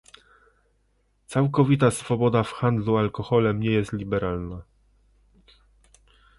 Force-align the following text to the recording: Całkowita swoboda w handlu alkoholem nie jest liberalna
Całkowita 1.27 1.91
swoboda 1.91 2.43
w 2.43 2.51
handlu 2.51 2.97
alkoholem 2.97 3.59
nie 3.59 3.71
jest 3.71 3.93
liberalna 3.93 4.61